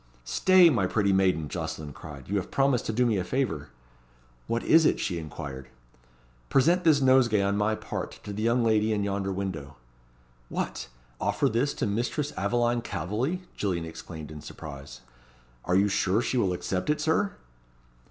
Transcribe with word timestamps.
"Stay, 0.25 0.67
my 0.71 0.87
pretty 0.87 1.13
maiden," 1.13 1.47
Jocelyn 1.47 1.93
cried; 1.93 2.27
"you 2.27 2.37
have 2.37 2.49
promised 2.49 2.87
to 2.87 2.91
do 2.91 3.05
me 3.05 3.17
a 3.17 3.23
favour." 3.23 3.69
"What 4.47 4.63
is 4.63 4.83
it?" 4.83 4.99
she 4.99 5.19
inquired. 5.19 5.67
"Present 6.49 6.83
this 6.83 7.01
nosegay 7.01 7.43
on 7.43 7.55
my 7.55 7.75
part 7.75 8.19
to 8.23 8.33
the 8.33 8.41
young 8.41 8.63
lady 8.63 8.93
in 8.93 9.03
yonder 9.03 9.31
window." 9.31 9.75
"What! 10.49 10.87
offer 11.19 11.47
this 11.47 11.75
to 11.75 11.85
Mistress 11.85 12.33
Aveline 12.35 12.81
Calveley?" 12.81 13.43
Gillian 13.55 13.85
exclaimed 13.85 14.31
in 14.31 14.41
surprise. 14.41 15.01
"Are 15.65 15.75
you 15.75 15.87
sure 15.87 16.19
she 16.19 16.35
will 16.39 16.53
accept 16.53 16.89
it, 16.89 16.99
Sir?" 16.99 17.33